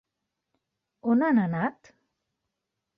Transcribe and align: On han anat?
On 1.11 1.23
han 1.29 1.43
anat? 1.45 1.95